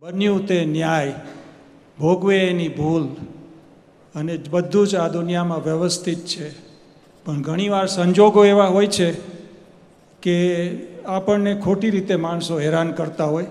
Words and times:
બન્યું 0.00 0.46
તે 0.46 0.64
ન્યાય. 0.64 1.14
ભોગવે 1.98 2.38
એની 2.38 2.68
ભૂલ. 2.68 3.06
અને 4.14 4.38
બધું 4.50 4.86
જ 4.86 4.94
આ 4.94 5.08
દુનિયામાં 5.08 5.62
વ્યવસ્થિત 5.62 6.18
છે. 6.18 6.50
પણ 7.24 7.42
ઘણીવાર 7.42 7.86
સંજોગો 7.86 8.44
એવા 8.44 8.66
હોય 8.66 8.86
છે 8.86 9.12
કે 10.22 10.68
આપણને 11.04 11.60
ખોટી 11.60 11.90
રીતે 11.90 12.16
માણસો 12.16 12.60
હેરાન 12.60 12.92
કરતા 12.92 13.24
હોય. 13.24 13.46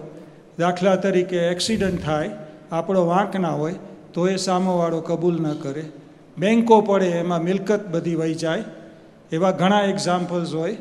દાખલા 0.59 0.95
તરીકે 0.95 1.37
એક્સિડન્ટ 1.37 2.03
થાય, 2.03 2.29
આપણો 2.71 3.05
વાંક 3.05 3.35
ના 3.35 3.49
હોય, 3.49 3.75
તો 4.13 4.27
એ 4.27 4.35
સામોવાળો 4.35 5.01
કબૂલ 5.01 5.41
ન 5.41 5.53
કરે. 5.53 5.83
બેન્કો 6.37 6.81
પડે, 6.81 7.05
એમાં 7.05 7.41
મિલકત 7.41 7.87
બધી 7.87 8.15
વહી 8.15 8.33
જાય. 8.33 8.63
એવા 9.31 9.51
ઘણા 9.51 9.81
એક્ઝામ્પલ્સ 9.81 10.53
હોય. 10.53 10.77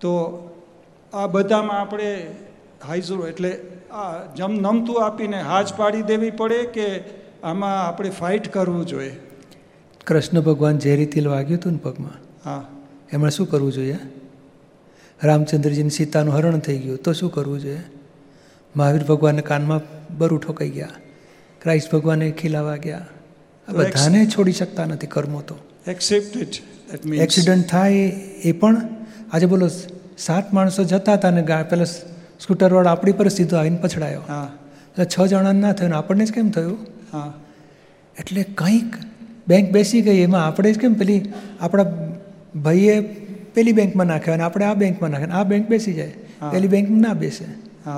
તો 0.00 0.12
આ 1.12 1.26
બધામાં 1.26 1.80
આપણે 1.80 2.34
હાઈઝરો 2.86 3.26
એટલે 3.26 3.50
આ 3.92 4.34
જમ 4.36 4.52
નમતું 4.52 5.06
આપીને 5.06 5.40
હાજ 5.42 5.72
પાડી 5.76 6.02
દેવી 6.02 6.30
પડે 6.30 6.62
કે 6.66 6.88
આમાં 7.42 7.88
આપણે 7.88 8.10
ફાઇટ 8.10 8.52
કરવું 8.52 8.86
જોઈએ? 8.86 9.16
કૃષ્ણ 10.06 10.40
ભગવાન 10.40 10.78
ઝેરી 10.78 11.06
તિલ 11.06 11.28
વાગ્યું 11.28 11.60
હતું 11.60 11.72
ને 11.72 11.78
પગમાં 11.78 12.18
હા. 12.44 12.64
એમાં 13.12 13.30
શું 13.30 13.50
કરવું 13.50 13.72
જોઈએ? 13.72 13.98
રામચંદ્રજીની 15.24 15.90
સીતાનું 15.90 16.34
હરણ 16.34 16.58
થઈ 16.58 16.78
ગયું 16.78 16.98
તો 16.98 17.12
શું 17.12 17.32
કરવું 17.32 17.60
જોઈએ? 17.60 17.80
મહાવીર 18.76 19.04
ભગવાનને 19.04 19.42
કાનમાં 19.42 19.80
બરું 20.18 20.40
ઠોકાઈ 20.40 20.68
ગયા 20.68 20.88
ક્રાઇસ્ટ 21.62 21.92
ભગવાને 21.92 22.30
ખીલાવા 22.30 22.76
ગયા. 22.76 23.06
આ 23.68 23.72
બધાને 23.72 24.26
છોડી 24.26 24.52
શકતા 24.52 24.84
નથી 24.84 25.06
કર્મો 25.06 25.40
તો. 25.40 25.56
Accept 25.86 26.36
it 26.36 26.60
that 26.92 27.06
means 27.06 27.22
accident 27.22 27.66
થાય 27.68 27.92
એ 28.44 28.52
પણ 28.52 28.76
આજે 29.32 29.46
બોલો 29.46 29.68
સાત 30.18 30.52
માણસો 30.52 30.84
જતા 30.84 31.14
હતા 31.14 31.30
ને 31.30 31.42
પેલા 31.70 31.84
સ્કૂટરવાળા 32.44 32.90
આપણી 32.90 33.12
પર 33.12 33.28
સીધો 33.28 33.56
આવીને 33.56 33.76
પછડાયો. 33.76 34.22
હા. 34.28 34.50
એટલે 34.90 35.04
છ 35.04 35.28
જણાને 35.28 35.60
ના 35.60 35.72
થયું 35.72 35.90
ને 35.90 35.96
આપણને 35.96 36.24
જ 36.24 36.32
કેમ 36.32 36.50
થયું? 36.50 36.78
હા. 37.12 37.32
એટલે 38.18 38.42
કંઈક 38.42 38.96
બેંક 39.48 39.70
બેસી 39.70 40.02
ગઈ 40.02 40.20
એમાં 40.20 40.46
આપણે 40.46 40.72
જ 40.72 40.78
કેમ 40.78 40.94
પેલી 40.94 41.20
આપણા 41.60 41.86
ભાઈએ 42.62 43.00
પેલી 43.54 43.72
બેંકમાં 43.72 44.06
નાખ્યા 44.06 44.34
અને 44.34 44.42
આપણે 44.42 44.64
આ 44.64 44.74
બેંકમાં 44.74 45.10
નાખ્યા 45.10 45.40
આ 45.40 45.44
બેંક 45.44 45.68
બેસી 45.68 45.92
જાય 45.92 46.12
પેલી 46.52 46.68
બેંકમાં 46.68 47.00
ના 47.00 47.14
બેસે. 47.14 47.44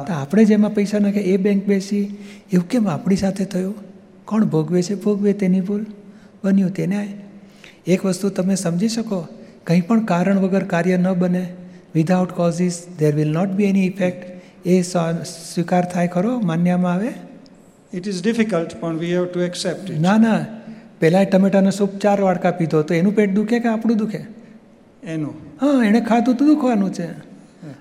તો 0.06 0.12
આપણે 0.12 0.44
જેમાં 0.44 0.74
પૈસા 0.74 0.98
નાખ્યા 0.98 1.22
એ 1.22 1.36
બેંક 1.36 1.66
બેસી. 1.66 2.04
એવું 2.52 2.68
કેમ 2.68 2.88
આપણી 2.88 3.16
સાથે 3.16 3.44
થયું? 3.44 3.74
કોણ 4.24 4.44
ભોગવે 4.44 4.82
છે? 4.82 4.94
ભોગવે 4.94 5.32
તેની 5.32 5.60
ભૂલ? 5.60 5.84
બન્યું 6.44 6.70
તેને 6.70 7.18
એક 7.86 8.04
વસ્તુ 8.04 8.28
તમે 8.28 8.54
સમજી 8.54 8.88
શકો 8.88 9.26
કંઈ 9.66 9.80
પણ 9.80 10.04
કારણ 10.04 10.38
વગર 10.38 10.64
કાર્ય 10.64 10.96
ન 10.96 11.12
બને. 11.12 11.44
Without 11.94 12.32
causes 12.32 12.82
there 12.98 13.14
will 13.14 13.28
not 13.28 13.48
be 13.48 13.64
any 13.64 13.86
effect 13.86 14.35
એ 14.66 14.82
સ્વીકાર 14.82 15.84
થાય 15.92 16.08
ખરો? 16.08 16.40
માન્યમાં 16.40 16.92
આવે? 16.92 17.10
ઇટ 17.92 18.08
ઇઝ 18.08 18.22
ડિફિકલ્ટ 18.22 18.80
પણ 18.80 18.98
વી 18.98 19.12
હેવ 19.14 19.26
ટુ 19.26 19.40
એક્સેપ્ટ 19.40 19.90
ના 20.00 20.16
ના. 20.16 20.44
પહેલાં 21.00 21.24
ટમેટાનો 21.24 21.70
સૂપ 21.70 21.98
ચાર 21.98 22.20
વાડકા 22.20 22.50
પીધો 22.50 22.82
તો 22.82 22.94
એનું 22.94 23.16
પેટ 23.16 23.34
દુખે 23.34 23.58
કે 23.58 23.68
આપણું 23.68 23.96
દુખે? 23.96 24.20
એનું. 25.04 25.34
હા 25.60 25.84
એણે 25.84 26.00
ખાધું 26.00 26.36
તો 26.36 26.44
દુખવાનું 26.44 26.92
છે. 26.92 27.08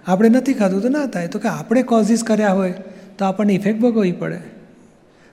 આપણે 0.07 0.29
નથી 0.29 0.53
ખાધું 0.53 0.81
તો 0.81 0.89
ના 0.89 1.05
થાય. 1.05 1.27
તો 1.27 1.39
કે 1.39 1.47
આપણે 1.47 1.83
કોઝિસ 1.83 2.23
કર્યા 2.23 2.53
હોય 2.53 2.73
તો 3.17 3.25
આપણને 3.25 3.53
ઇફેક્ટ 3.53 3.79
ભોગવવી 3.79 4.11
પડે. 4.11 4.39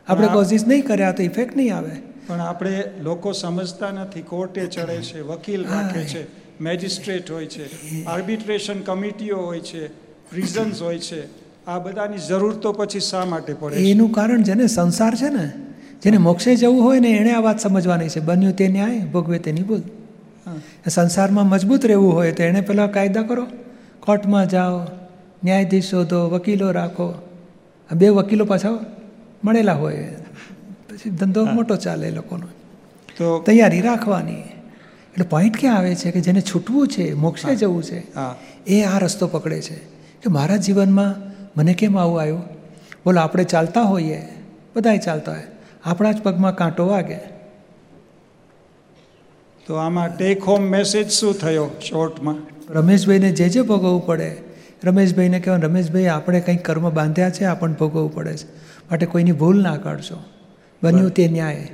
આપણે 0.08 0.28
કોઝિસ 0.28 0.66
નહીં 0.66 0.86
કર્યા 0.86 1.12
તો 1.12 1.22
ઇફેક્ટ 1.22 1.56
નહીં 1.56 1.76
આવે. 1.76 1.94
પણ 2.26 2.40
આપણે 2.40 2.84
લોકો 3.02 3.32
સમજતા 3.32 3.90
નથી. 3.90 4.22
કોર્ટે 4.22 4.66
ચડે 4.66 4.98
છે 5.02 5.20
વકીલ 5.20 5.64
રાખે 5.64 6.04
છે 6.04 6.22
મેજિસ્ટ્રેટ 6.60 7.30
હોય 7.30 7.46
છે 7.46 7.66
આર્બિટ્રેશન 8.04 8.80
કમિટીઓ 8.80 9.36
હોય 9.36 9.60
છે 9.60 9.86
પ્રિઝન્સ 10.30 10.82
હોય 10.82 10.98
છે. 10.98 11.41
આ 11.66 11.78
બધાની 11.78 12.18
જરૂર 12.18 12.54
તો 12.54 12.72
પછી 12.72 13.00
શા 13.00 13.24
માટે 13.24 13.54
પડે 13.54 13.90
એનું 13.90 14.12
કારણ 14.12 14.42
જેને 14.42 14.66
સંસાર 14.66 15.14
છે 15.14 15.28
ને 15.28 15.52
જેને 16.02 16.18
મોક્ષે 16.18 16.56
જવું 16.56 16.82
હોય 16.82 17.00
ને 17.00 17.10
એણે 17.10 17.32
આ 17.32 17.40
વાત 17.40 17.60
સમજવાની 17.60 18.08
છે. 18.08 18.20
બન્યું 18.20 18.52
તે 18.52 18.68
ન્યાય 18.68 18.98
ભોગવે 18.98 19.38
તેની 19.38 19.62
ભૂલ. 19.62 19.82
સંસારમાં 20.88 21.46
મજબૂત 21.46 21.86
રહેવું 21.86 22.14
હોય 22.14 22.32
તો 22.32 22.42
એણે 22.42 22.60
પેલા 22.60 22.86
કાયદા 22.86 23.22
કરો. 23.22 23.46
કોર્ટમાં 24.00 24.48
જાઓ 24.48 24.86
ન્યાયાધીશ 25.44 25.90
શોધો 25.90 26.30
વકીલો 26.30 26.70
રાખો. 26.70 27.08
આ 27.90 27.94
બે 27.94 28.08
વકીલો 28.08 28.44
પાછા 28.44 28.70
મળેલા 29.44 29.74
હોય. 29.74 30.08
પછી 30.88 31.10
ધંધો 31.10 31.44
મોટો 31.44 31.76
ચાલે 31.76 32.08
એ 32.08 32.10
લોકોનો. 32.10 32.46
તો 33.16 33.38
તૈયારી 33.38 33.80
રાખવાની. 33.80 34.42
એટલે 35.12 35.24
પોઈન્ટ 35.24 35.56
ક્યાં 35.60 35.76
આવે 35.78 35.94
છે 35.94 36.10
કે 36.10 36.20
જેને 36.20 36.40
છૂટવું 36.40 36.88
છે 36.88 37.14
મોક્ષે 37.14 37.56
જવું 37.56 37.82
છે 37.82 37.98
એ 38.66 38.82
આ 38.82 38.98
રસ્તો 38.98 39.26
પકડે 39.26 39.60
છે. 39.60 39.76
કે 40.22 40.30
મારા 40.30 40.56
જીવનમાં 40.56 41.31
મને 41.56 41.74
કેમ 41.74 41.98
આવું 41.98 42.20
આવ્યું? 42.20 42.42
બોલો 43.04 43.20
આપણે 43.20 43.44
ચાલતા 43.44 43.82
હોઈએ. 43.82 44.28
બધાય 44.76 44.98
ચાલતા 44.98 45.32
હોય. 45.32 45.42
આપણા 45.84 46.12
જ 46.12 46.22
પગમાં 46.22 46.54
કાંટો 46.54 46.86
વાગે. 46.86 47.32
તો 49.66 49.74
આમાં 49.74 50.16
ટેક 50.16 50.42
હોમ 50.42 50.62
મેસેજ 50.62 51.10
શું 51.10 51.34
થયો 51.34 51.70
શોર્ટમાં 51.80 52.36
રમેશભાઈને 52.72 53.32
જે 53.32 53.48
જે 53.48 53.62
ભોગવવું 53.62 54.06
પડે. 54.06 54.36
રમેશભાઈને 54.84 55.40
કહેવાય 55.40 55.60
રમેશભાઈ 55.60 56.06
આપણે 56.06 56.40
કંઈક 56.40 56.64
કર્મ 56.64 56.90
બાંધ્યા 56.90 57.30
છે 57.30 57.44
આપણને 57.44 57.74
ભોગવવું 57.74 58.14
પડે 58.14 58.36
છે. 58.36 58.46
માટે 58.90 59.06
કોઈની 59.06 59.32
ભૂલ 59.32 59.62
ના 59.62 59.76
કાઢશો. 59.76 60.24
બન્યું 60.82 61.10
તે 61.10 61.28
ન્યાય. 61.28 61.70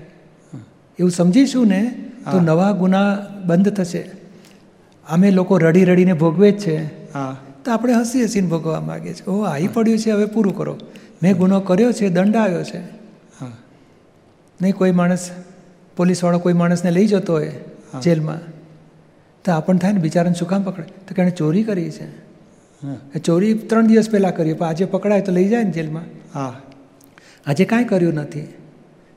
એવું 0.99 1.11
સમજીશું 1.11 1.69
ને 1.69 1.95
તો 2.33 2.41
નવા 2.41 2.73
ગુના 2.73 3.19
બંધ 3.45 3.69
થશે. 3.69 4.11
અમે 5.09 5.31
લોકો 5.31 5.59
રડી 5.59 5.85
રડીને 5.85 6.13
ભોગવે 6.13 6.51
જ 6.51 6.59
છે. 6.59 7.13
હા. 7.13 7.37
તો 7.69 7.73
આપણે 7.73 7.93
હસી 7.93 8.25
હસીને 8.25 8.49
ભોગવવા 8.49 8.81
માગીએ 8.81 9.15
છીએ. 9.15 9.31
ઓ 9.31 9.43
આવી 9.43 9.69
પડ્યું 9.69 9.99
છે 9.99 10.11
હવે 10.11 10.25
પૂરું 10.25 10.57
કરો. 10.57 10.79
મેં 11.23 11.37
ગુનો 11.37 11.61
કર્યો 11.61 11.93
છે 11.93 12.09
દંડ 12.09 12.37
આવ્યો 12.37 12.63
છે. 12.65 12.79
હા. 13.41 13.53
નહીં 14.63 14.75
કોઈ 14.75 14.91
માણસ 14.91 15.31
પોલીસવાળો 15.97 16.39
કોઈ 16.39 16.53
માણસને 16.53 16.91
લઈ 16.91 17.07
જતો 17.07 17.33
હોય 17.33 17.53
જેલમાં 18.03 18.39
તો 19.45 19.53
આપણને 19.53 19.79
થાય 19.79 19.93
ને 19.93 20.01
બિચારાને 20.01 20.35
શું 20.35 20.49
કામ 20.49 20.63
પકડે? 20.63 20.87
તો 20.87 21.15
કે 21.15 21.23
એણે 21.23 21.31
ચોરી 21.31 21.63
કરી 21.63 21.91
છે. 21.91 23.19
ચોરી 23.19 23.55
ત્રણ 23.55 23.87
દિવસ 23.87 24.11
પહેલાં 24.11 24.37
કરી 24.37 24.53
પણ 24.53 24.67
આજે 24.67 24.85
પકડાય 24.85 25.21
તો 25.21 25.33
લઈ 25.33 25.49
જાય 25.49 25.65
ને 25.65 25.71
જેલમાં. 25.71 26.03
હા. 26.35 26.61
આજે 27.47 27.65
કાંઈ 27.65 27.85
કર્યું 27.85 28.15
નથી. 28.15 28.41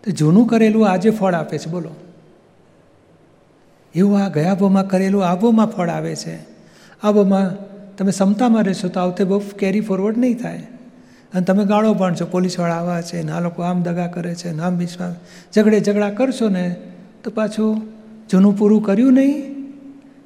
તો 0.03 0.11
જૂનું 0.11 0.47
કરેલું 0.47 0.91
આજે 0.91 1.09
ફળ 1.09 1.33
આપે 1.33 1.57
છે 1.57 1.69
બોલો. 1.69 1.89
એવું 3.95 4.23
આ 4.23 4.29
ગયા 4.29 4.55
ભોમાં 4.55 4.87
કરેલું 4.87 5.25
આબોમાં 5.25 5.65
ફળ 5.65 5.89
આવે 5.89 6.15
છે. 6.15 6.35
આબોમાં 7.03 7.70
તમે 7.97 8.11
ક્ષમતામાં 8.11 8.63
રહેશો 8.63 8.87
તો 8.87 8.99
આવતે 8.99 9.23
બહુ 9.23 9.39
કેરી 9.39 9.81
ફોરવર્ડ 9.81 10.17
નહીં 10.17 10.37
થાય. 10.37 10.67
અને 11.33 11.41
તમે 11.41 11.65
ગાળો 11.65 11.93
ભણશો 11.93 12.25
પોલીસવાળા 12.25 12.75
આવા 12.75 13.01
છે 13.01 13.21
ને 13.21 13.31
આ 13.31 13.39
લોકો 13.39 13.61
આમ 13.61 13.83
દગા 13.83 14.07
કરે 14.07 14.35
છે 14.35 14.51
ને 14.51 14.63
આમ 14.63 14.77
વિશ્વાસ. 14.77 15.15
ઝઘડે 15.55 15.79
ઝઘડા 15.79 16.09
કરશો 16.09 16.49
ને 16.49 16.75
તો 17.23 17.31
પાછું 17.31 17.81
જૂનું 18.29 18.57
પૂરું 18.57 18.83
કર્યું 18.83 19.13
નહીં 19.13 19.41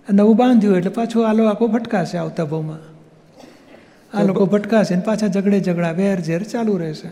અને 0.09 0.24
નવું 0.24 0.36
બાંધ્યું 0.36 0.78
એટલે 0.78 0.90
પાછું 0.90 1.30
આલો 1.30 1.46
આખો 1.46 1.68
ભટકાશે 1.68 2.18
આવતા 2.18 2.46
ભાવમાં. 2.46 2.80
આ 4.18 4.24
લોકો 4.24 4.46
ભટકાશે 4.46 4.96
ને 4.96 5.02
પાછા 5.02 5.28
ઝઘડે 5.28 5.59
ઝઘડા 5.59 5.92
વેર 5.92 6.20
ઝેર 6.20 6.44
ચાલુ 6.44 6.78
રહેશે. 6.78 7.09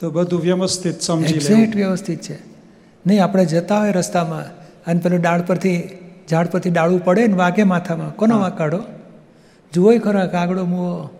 તો 0.00 0.10
બધું 0.10 0.40
વ્યવસ્થિત 0.40 1.00
સમજી 1.00 1.34
એક્ઝેક્ટ 1.34 1.76
વ્યવસ્થિત 1.76 2.20
છે. 2.20 2.38
નહીં 3.06 3.24
આપણે 3.24 3.44
જતા 3.44 3.80
હોય 3.80 3.92
રસ્તામાં 3.92 4.44
અને 4.86 5.00
પેલું 5.00 5.20
ડાળ 5.20 5.42
પરથી 5.42 5.78
ઝાડ 6.30 6.46
પરથી 6.46 6.70
ડાળું 6.70 7.04
પડે 7.04 7.26
ને 7.26 7.34
વાગે 7.34 7.62
માથામાં. 7.62 8.16
કોનો 8.16 8.38
વાંક 8.38 8.58
કાઢો 8.58 8.82
જુઓ 9.74 9.98
ખરા 9.98 10.26
કાગડો 10.26 10.64
મુવો. 10.64 11.10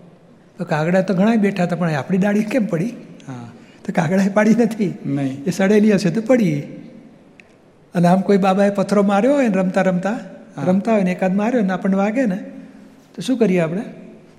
તો 0.59 0.65
કાગડા 0.65 1.01
તો 1.01 1.15
ઘણા 1.15 1.35
બેઠા 1.35 1.63
હતા 1.63 1.77
પણ 1.77 1.91
આપણી 1.91 2.19
ડાળી 2.19 2.43
કેમ 2.43 2.67
પડી? 2.67 2.87
હા. 3.27 3.51
તો 3.85 3.93
કાગડાએ 3.95 4.29
પાડી 4.29 4.51
નથી. 4.51 4.95
નહીં. 5.07 5.45
એ 5.45 5.51
સડેલી 5.51 5.93
હશે 5.93 6.11
તો 6.11 6.21
પડી 6.21 6.63
અને 7.95 8.09
આમ 8.09 8.21
કોઈ 8.21 8.37
બાબાએ 8.37 8.71
પથ્થરો 8.71 9.03
માર્યો 9.03 9.35
હોય 9.35 9.49
ને 9.49 9.55
રમતા 9.55 9.83
રમતા 9.83 10.19
રમતા 10.67 10.93
હોય 10.93 11.03
ને 11.03 11.13
એકાદ 11.13 11.35
માર્યો 11.35 11.61
ને 11.61 11.73
આપણને 11.73 11.97
વાગે 11.97 12.27
ને 12.27 12.37
તો 13.15 13.23
શું 13.23 13.39
કરીએ 13.39 13.61
આપણે? 13.61 13.85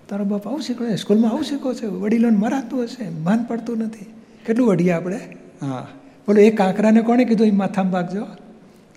તારો 0.09 0.25
બાપ 0.25 0.47
આવું 0.47 0.61
શીખવે? 0.61 0.95
સ્કૂલમાં 0.95 1.31
આવું 1.31 1.43
શીખો 1.43 1.73
છે? 1.73 1.85
વડીલોને 1.85 2.37
મરાતું 2.37 2.83
હશે? 2.83 3.09
ભાન 3.09 3.43
પડતું 3.43 3.77
નથી. 3.77 4.05
કેટલું 4.45 4.67
વઢીએ 4.67 4.91
આપણે? 4.91 5.19
હા. 5.61 5.87
બોલો 6.27 6.41
એ 6.41 6.51
કાંકરાને 6.51 7.01
કોણે 7.01 7.25
કીધું 7.25 7.47
એ 7.47 7.51
માથામાં 7.51 7.91
ભાગજો. 7.91 8.23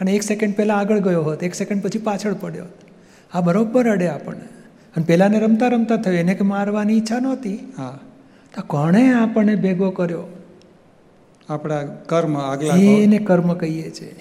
અને 0.01 0.13
એક 0.13 0.23
સેકન્ડ 0.23 0.55
પહેલાં 0.55 0.79
આગળ 0.79 0.99
ગયો 0.99 1.23
હોત 1.23 1.43
એક 1.43 1.55
સેકન્ડ 1.55 1.83
પછી 1.83 1.99
પાછળ 1.99 2.35
પડ્યો 2.35 2.65
હોત. 2.65 2.83
આ 3.35 3.41
બરોબર 3.41 3.89
અડે 3.89 4.09
આપણને. 4.09 4.64
અને 4.97 5.05
પહેલાંને 5.05 5.39
રમતા 5.41 5.69
રમતા 5.69 5.97
થયું 5.97 6.17
એને 6.17 6.35
કે 6.35 6.45
મારવાની 6.45 6.97
ઈચ્છા 6.97 7.19
નહોતી. 7.19 7.55
હા. 7.77 7.99
તો 8.55 8.63
કોણે 8.67 9.13
આપણને 9.13 9.57
ભેગો 9.57 9.91
કર્યો? 9.91 10.23
આપણા 11.49 11.83
કર્મ 11.83 12.39
આગલા 12.39 12.75
એને 12.75 13.19
કર્મ. 13.19 13.55
કહીએ 13.55 13.91
છીએ 13.91 14.17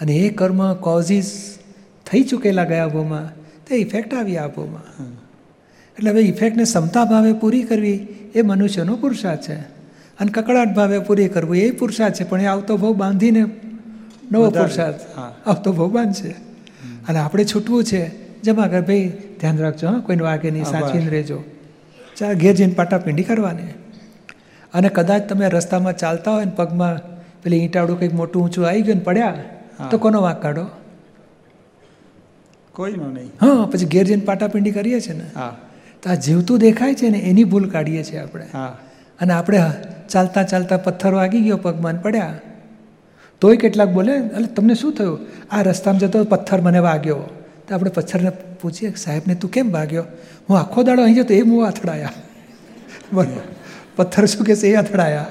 અને 0.00 0.12
એ 0.12 0.28
કર્મ 0.28 0.74
કોઝિસ 0.74 1.58
થઈ 2.06 2.22
ચૂકેલા 2.22 2.64
ગયા 2.64 2.88
ભોમાં 2.88 3.28
તે 3.66 3.76
ઇફેક્ટ 3.76 4.14
આવી 4.14 4.36
આ 4.36 4.48
ભોમાં 4.48 5.02
એટલે 5.98 6.10
હવે 6.10 6.20
ઇફેક્ટને 6.20 6.64
ક્ષમતા 6.64 7.04
ભાવે 7.04 7.32
પૂરી 7.32 7.62
કરવી 7.62 8.08
એ 8.34 8.42
મનુષ્યનો 8.42 8.96
પુરુષાર્થ 8.96 9.40
છે. 9.40 9.54
અને 10.18 10.32
કકડાટ 10.32 10.74
ભાવે 10.74 10.98
પૂરી 10.98 11.28
કરવું 11.28 11.56
એ 11.56 11.70
પુરુષાર્થ 11.70 12.14
છે 12.14 12.24
પણ 12.24 12.40
એ 12.40 12.44
આવતો 12.44 12.76
ભાવ 12.76 12.92
બાંધીને 12.92 13.42
નવો. 14.32 14.50
પુરુષાર્થ. 14.50 15.18
આવતો 15.46 15.72
ભાવ 15.72 15.90
બાંધશે 15.90 16.28
અને 17.08 17.18
આપણે 17.18 17.44
છૂટવું 17.44 17.84
છે 17.84 18.23
જમા 18.44 18.66
કર 18.66 18.80
ભાઈ 18.80 19.12
ધ્યાન 19.40 19.58
રાખજો 19.58 19.88
હા 19.88 19.98
કોઈને 19.98 20.22
વાગે 20.22 20.50
નહીં. 20.50 20.64
સાચવીને 20.64 21.10
રહેજો. 21.10 21.42
ચાલ 22.16 22.34
ઘેર 22.34 22.54
જઈને 22.54 22.72
પાટાપિંડી 22.72 23.22
કરવાની. 23.22 23.62
અને 24.74 24.88
કદાચ 24.88 25.28
તમે 25.28 25.48
રસ્તામાં 25.48 25.96
ચાલતા 25.96 26.30
હોય 26.30 26.44
ને 26.44 26.52
પગમાં 26.56 26.98
પેલી 27.42 27.58
ઈંટાળું 27.58 27.98
કંઈક 27.98 28.14
મોટું 28.14 28.42
ઊંચું 28.42 28.68
આવી 28.68 28.82
ગયું 28.82 28.98
ને 28.98 29.04
પડ્યા 29.04 29.34
તો 29.90 29.98
કોનો 29.98 30.22
વાંક 30.22 30.42
કાઢો? 30.42 30.66
કોઈનો 32.72 33.10
નહીં. 33.10 33.26
હા 33.26 33.66
પછી 33.66 33.86
ઘેર 33.86 34.04
જઈને 34.04 34.24
પાટાપિંડી 34.24 34.70
કરીએ 34.70 35.00
છીએ 35.00 35.16
ને. 35.18 35.24
હા. 35.34 35.56
તો 36.02 36.10
આ 36.10 36.14
જીવતું 36.14 36.58
દેખાય 36.58 36.94
છે 36.94 37.08
ને 37.08 37.18
એની 37.18 37.44
ભૂલ 37.44 37.70
કાઢીએ 37.70 38.04
છીએ 38.04 38.18
આપણે. 38.18 38.46
હા. 38.52 38.78
અને 39.20 39.32
આપણે 39.32 39.62
ચાલતા 40.08 40.42
ચાલતા 40.42 40.76
પથ્થર 40.76 41.14
વાગી 41.14 41.40
ગયો 41.40 41.56
પગમાં 41.56 41.94
ને 41.94 42.00
પડ્યા. 42.00 42.34
તોય 43.40 43.56
કેટલાક 43.56 43.88
બોલે 43.88 44.12
એટલે 44.12 44.46
તમને 44.46 44.74
શું 44.74 44.94
થયું? 44.94 45.18
આ 45.50 45.62
રસ્તામાં 45.62 46.00
જતો 46.00 46.24
પથ્થર 46.24 46.60
મને 46.60 46.78
વાગ્યો. 46.78 47.43
તો 47.68 47.74
આપણે 47.74 47.90
પથ્થરને 47.90 48.30
પૂછીએ 48.30 48.94
સાહેબને 48.94 49.34
તું 49.34 49.50
કેમ 49.50 49.70
ભાગ્યો 49.70 50.04
હું 50.50 50.58
આખો 50.58 50.82
દાડો 50.82 51.02
અહીં 51.02 51.14
જતો, 51.14 51.34
એ 51.34 51.42
મું 51.42 51.66
અથડાયા 51.66 52.12
બરાબર 53.12 53.40
પથ્થર 53.96 54.26
શું 54.26 54.46
કે 54.46 54.56
છે, 54.56 54.66
એ 54.66 54.74
અથડાયા 54.74 55.26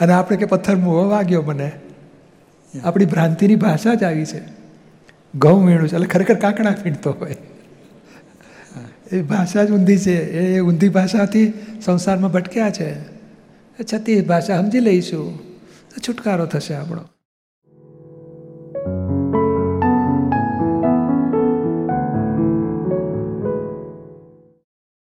અને 0.00 0.12
આપણે 0.12 0.36
કે 0.36 0.44
પથ્થર 0.44 0.76
મોહો 0.76 1.08
વાગ્યો 1.08 1.42
મને. 1.42 1.72
આપણી 2.84 3.04
ભ્રાંતિની 3.04 3.56
ભાષા 3.56 3.94
જ 3.94 4.04
આવી 4.04 4.24
છે. 4.24 4.40
ઘઉં 5.34 5.66
વીણું 5.66 5.88
છે. 5.88 5.94
એટલે 5.94 6.06
ખરેખર 6.06 6.34
કાંકણા 6.34 6.70
ફીણતો 6.70 7.10
હોય. 7.10 7.36
એ 9.12 9.22
ભાષા 9.22 9.64
જ 9.64 9.70
ઊંધી 9.70 9.98
છે. 9.98 10.16
એ 10.16 10.60
ઊંધી 10.60 10.88
ભાષાથી 10.88 11.52
સંસારમાં 11.84 12.32
ભટક્યા 12.32 12.70
છે. 12.70 13.02
છતી 13.94 14.20
ભાષા 14.20 14.56
સમજી 14.56 14.80
લઈશું. 14.80 15.38
તો 15.90 16.00
છુટકારો 16.08 16.46
થશે 16.46 16.74
આપણો. 16.74 17.00